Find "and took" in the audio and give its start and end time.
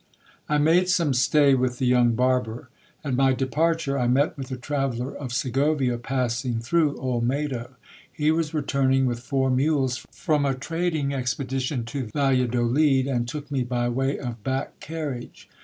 13.05-13.51